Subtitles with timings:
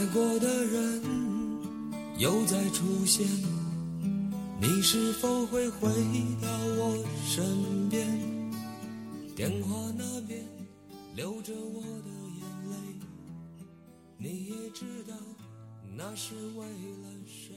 [0.00, 1.02] 爱过的人
[2.16, 3.26] 又再出现，
[4.58, 5.90] 你是否会回
[6.40, 8.08] 到我身边？
[9.36, 10.42] 电话那边
[11.14, 12.08] 流着我的
[12.38, 12.76] 眼泪，
[14.16, 15.14] 你也知道
[15.94, 17.54] 那是为了谁？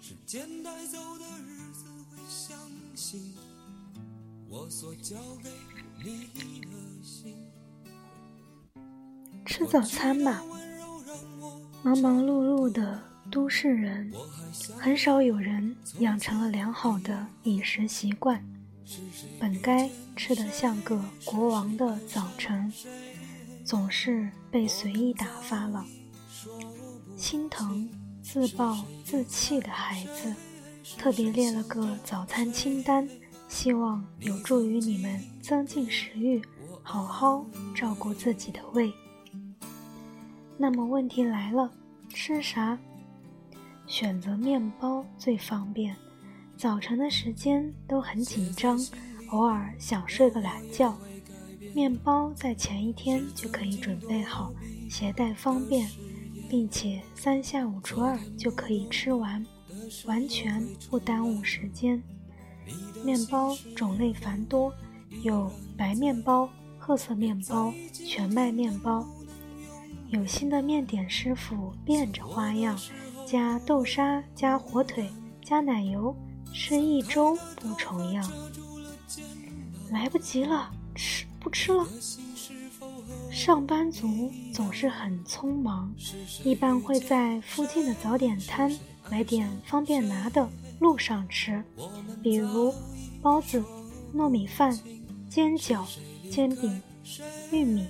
[0.00, 2.56] 时间带走的日子会相
[2.94, 3.34] 信
[4.48, 5.50] 我所交给
[5.98, 6.28] 你
[6.60, 7.34] 的心。
[9.44, 10.40] 吃早餐吧。
[11.82, 13.00] 忙忙碌碌的
[13.30, 14.12] 都市人，
[14.78, 18.42] 很少有人养成了良好的饮食习惯。
[19.40, 22.72] 本该吃得像个国王的早晨，
[23.64, 25.84] 总是被随意打发了。
[27.16, 27.88] 心疼
[28.22, 30.34] 自暴自弃的孩子，
[30.98, 33.08] 特别列了个早餐清单，
[33.48, 36.42] 希望有助于你们增进食欲，
[36.82, 38.92] 好好照顾自己的胃。
[40.56, 41.70] 那么问题来了，
[42.10, 42.78] 吃啥？
[43.86, 45.94] 选择面包最方便。
[46.56, 48.78] 早晨的时间都很紧张，
[49.30, 50.96] 偶尔想睡个懒觉，
[51.74, 54.52] 面包在前一天就可以准备好，
[54.88, 55.88] 携带方便，
[56.48, 59.44] 并且三下五除二就可以吃完，
[60.06, 62.00] 完全不耽误时间。
[63.04, 64.72] 面包种类繁多，
[65.22, 66.48] 有白面包、
[66.78, 69.04] 褐色面包、全麦面包。
[70.14, 72.78] 有心的面点师傅变着花样，
[73.26, 75.10] 加豆沙，加火腿，
[75.42, 76.14] 加奶油，
[76.52, 78.24] 吃一周不重样。
[79.90, 81.84] 来不及了，吃不吃了？
[83.30, 85.92] 上班族总是很匆忙，
[86.44, 88.72] 一般会在附近的早点摊
[89.10, 90.48] 买点方便拿的，
[90.78, 91.62] 路上吃，
[92.22, 92.72] 比如
[93.20, 93.64] 包子、
[94.14, 94.78] 糯米饭、
[95.28, 95.84] 煎饺、
[96.30, 96.80] 煎饼、
[97.50, 97.88] 玉米。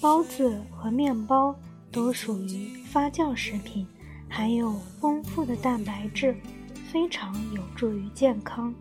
[0.00, 1.54] 包子和面包
[1.92, 3.86] 都属于发酵食品，
[4.30, 6.34] 含有丰富的蛋白质，
[6.90, 8.74] 非常有助于健康。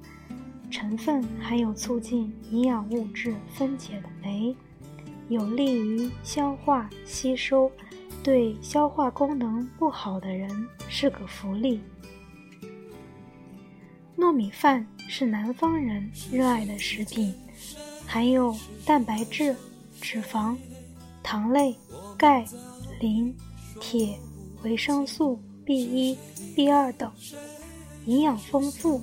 [0.71, 4.55] 成分含有促进营养物质分解的酶，
[5.27, 7.69] 有利于消化吸收，
[8.23, 10.49] 对消化功能不好的人
[10.87, 11.81] 是个福利。
[14.15, 17.33] 糯米饭是南方人热爱的食品，
[18.07, 18.55] 含有
[18.85, 19.53] 蛋白质、
[19.99, 20.55] 脂肪。
[21.23, 21.75] 糖类、
[22.17, 22.45] 钙、
[22.99, 23.35] 磷、
[23.79, 24.17] 铁、
[24.63, 26.17] 维生素 B 一、
[26.55, 27.11] B 二等，
[28.05, 29.01] 营养丰富，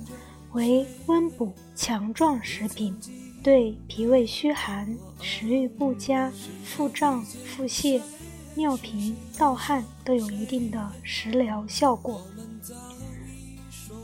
[0.53, 2.95] 为温补强壮食品，
[3.41, 6.31] 对脾胃虚寒、食欲不佳、
[6.65, 8.01] 腹胀、腹泻、
[8.55, 12.21] 尿频、盗汗都有一定的食疗效果。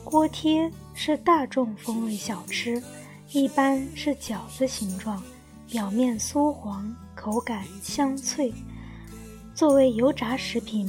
[0.04, 2.82] 锅贴是大众风味小吃，
[3.32, 5.22] 一般是饺子形状。
[5.74, 8.54] 表面酥黄，口感香脆。
[9.56, 10.88] 作为油炸食品，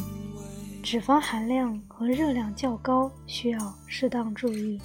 [0.82, 4.78] 脂肪含量和热量较高，需要适当注意。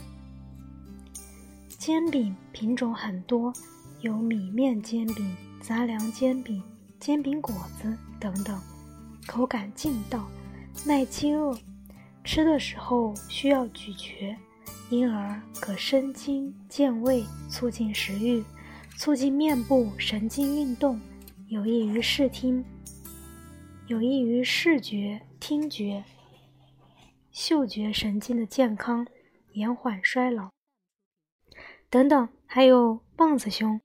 [1.77, 3.51] 煎饼品种很多，
[3.99, 6.63] 有米面煎饼、杂粮煎饼、
[6.97, 8.57] 煎饼果子等等，
[9.27, 10.25] 口感劲道，
[10.85, 11.53] 耐饥饿，
[12.23, 14.33] 吃的时候需要咀嚼，
[14.89, 18.41] 因而可生津健胃，促进食欲。
[18.99, 20.99] 促进面部神经运动，
[21.47, 22.65] 有益于视听，
[23.87, 26.03] 有益于视觉、听觉、
[27.31, 29.07] 嗅觉神经的健康，
[29.53, 30.49] 延缓衰老
[31.89, 32.27] 等等。
[32.45, 33.79] 还有棒子兄，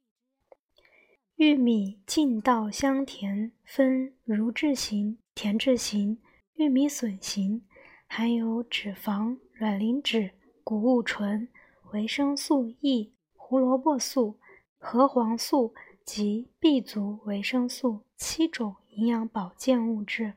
[1.36, 6.18] 玉米劲道香甜，分乳制型、甜制型、
[6.54, 7.64] 玉米笋型，
[8.08, 10.32] 含有脂肪、卵磷脂、
[10.64, 11.46] 谷物醇、
[11.92, 14.40] 维生素 E、胡萝卜素。
[14.86, 15.72] 核黄素
[16.04, 20.34] 及 B 族维生素七种营养保健物质，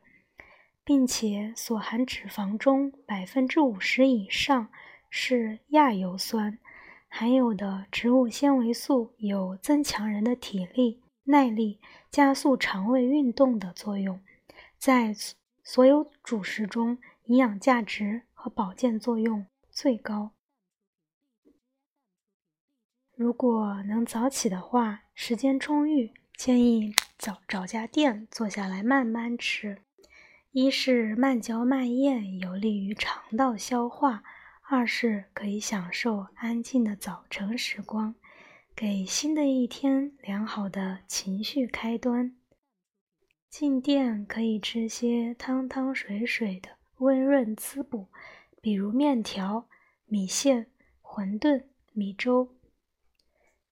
[0.86, 4.70] 并且所含脂肪中百分之五十以上
[5.10, 6.58] 是亚油酸，
[7.10, 14.22] 含有的植物纤维素有增强人的体力、耐力、加速肠胃运动的作用，
[14.78, 15.14] 在
[15.62, 20.32] 所有主食中营养价值和保健作用最高。
[23.18, 29.80] 如果能早起的话，时间充裕，建议找找家店坐下来慢慢吃。
[30.52, 34.22] 一是慢嚼慢咽有利于肠道消化，
[34.70, 38.14] 二是可以享受安静的早晨时光，
[38.76, 42.36] 给新的一天良好的情绪开端。
[43.50, 48.10] 进店可以吃些汤汤水水的温润滋补，
[48.62, 49.68] 比如面条、
[50.06, 50.68] 米线、
[51.02, 51.64] 馄饨、
[51.94, 52.54] 米粥。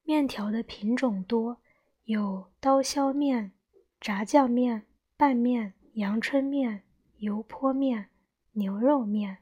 [0.05, 1.59] 面条的品种多，
[2.03, 3.53] 有刀削面、
[3.99, 4.85] 炸酱面、
[5.17, 6.83] 拌面、阳春面、
[7.17, 8.09] 油泼面、
[8.51, 9.39] 牛肉面，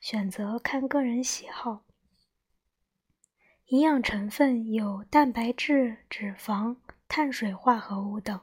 [0.00, 1.84] 选择看个人喜好。
[3.66, 8.40] 营养成分有蛋白质、脂肪、碳水化合物等，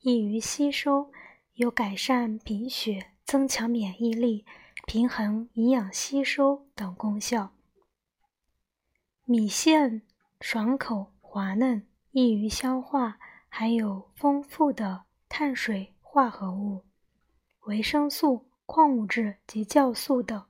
[0.00, 1.12] 易于吸收，
[1.52, 4.46] 有改善贫血、增强免疫力、
[4.86, 7.52] 平衡营养吸收等功效。
[9.26, 10.00] 米线
[10.40, 13.18] 爽口滑嫩，易于消化，
[13.48, 16.84] 含有丰富的碳水化合物、
[17.62, 20.44] 维生素、矿物质及酵素等，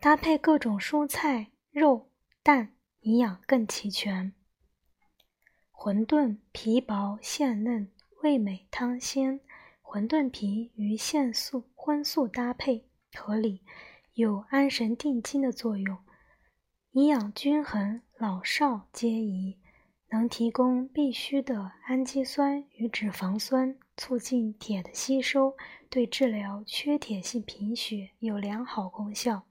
[0.00, 2.10] 搭配各种蔬菜、肉、
[2.42, 4.32] 蛋，营养更齐全。
[5.72, 7.90] 馄饨皮薄馅嫩，
[8.22, 9.40] 味美汤鲜，
[9.82, 13.62] 馄饨皮与馅素荤素搭配合理，
[14.12, 15.98] 有安神定惊的作用。
[16.92, 19.58] 营养均衡，老少皆宜，
[20.08, 25.54] 能提供必需的氨基酸与脂肪酸，促进铁的吸收，
[25.90, 29.46] 对治疗缺铁性贫血有良好功效。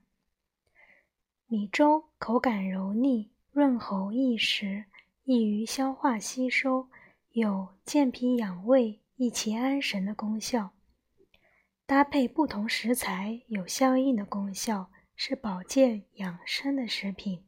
[1.45, 4.85] 米粥口感柔腻，润喉易食，
[5.23, 6.89] 易于消化吸收，
[7.33, 10.71] 有健脾养胃、益气安神的功效。
[11.85, 14.89] 搭配不同食材，有相应的功效。
[15.17, 17.44] 是保健养生的食品。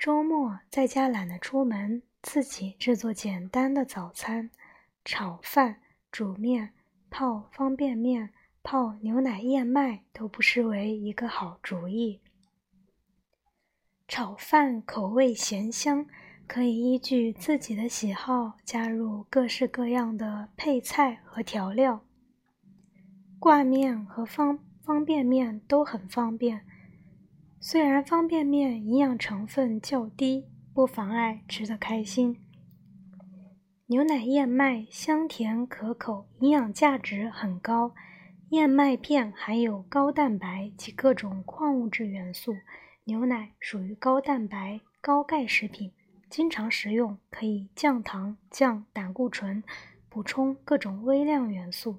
[0.00, 4.48] 周末在家懒得出门，自己制作简单的早餐：
[5.04, 6.72] 炒饭、煮面、
[7.10, 8.30] 泡方便面、
[8.62, 12.22] 泡牛奶燕麦，都不失为一个好主意。
[14.08, 16.06] 炒饭口味咸香，
[16.46, 22.00] 可以依据自己的喜好加入各式各样的配菜和调料。
[23.38, 24.60] 挂面和方。
[24.82, 26.66] 方便面都很方便，
[27.62, 32.40] 虽然方便面营养成分较低，不妨碍吃得开心。
[33.88, 37.92] 牛奶燕麦香甜可口，营养价值很高。
[38.48, 42.56] 燕麦片含有高蛋白及各种矿物质元素，
[43.04, 45.92] 牛奶属于高蛋白、高钙食品，
[46.30, 49.62] 经常食用可以降糖、降胆固醇，
[50.08, 51.98] 补充各种微量元素。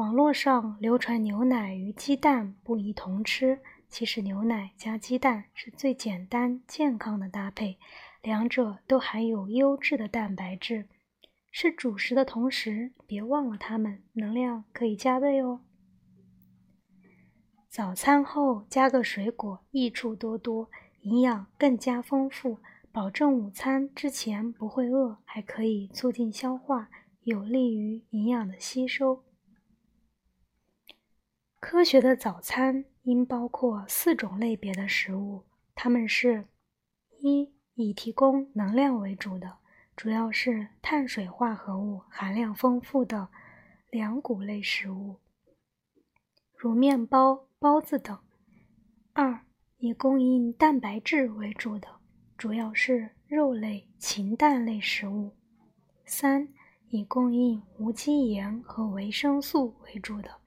[0.00, 3.60] 网络上流传牛奶与鸡蛋不宜同吃，
[3.90, 7.76] 其实牛奶加鸡蛋是最简单健康的搭配，
[8.22, 10.88] 两者都含有优质的蛋白质，
[11.50, 15.60] 是主食的同时别忘了它们，能量可以加倍哦。
[17.68, 20.70] 早餐后加个水果，益处多多，
[21.02, 22.56] 营养更加丰富，
[22.90, 26.88] 保证午餐之前不会饿，还可以促进消化，
[27.24, 29.22] 有利于营养的吸收。
[31.60, 36.46] 科学的早餐应包括四种类别的食物，它们是：
[37.20, 39.58] 一、以提供能量为主的，
[39.94, 43.28] 主要是碳水化合物含量丰富的
[43.90, 45.20] 粮谷类食物，
[46.56, 48.16] 如面包、包子等；
[49.12, 49.44] 二、
[49.76, 51.86] 以供应蛋白质为主的，
[52.38, 55.36] 主要是肉类、禽蛋类食物；
[56.06, 56.48] 三、
[56.88, 60.39] 以供应无机盐和维生素为主的。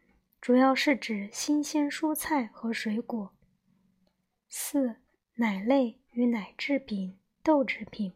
[0.43, 3.33] 主要是指新鲜蔬菜和水果。
[4.49, 4.97] 四、
[5.35, 8.11] 奶类与奶制品、豆制品。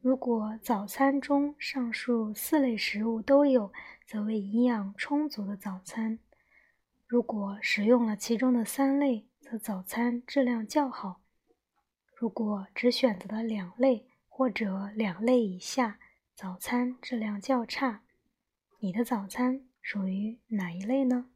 [0.00, 3.72] 如果早餐中上述四类食物都有，
[4.06, 6.20] 则为营养充足的早餐。
[7.08, 11.22] 如果食用了其中的三类，则早餐质量较好。
[12.14, 15.98] 如果只选择了两类或者两类以下，
[16.36, 18.04] 早餐质量较差。
[18.78, 19.66] 你的早餐？
[19.82, 21.26] 属于哪一类呢？